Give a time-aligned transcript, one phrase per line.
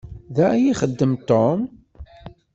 [0.35, 1.59] Da ay ixeddem Tom?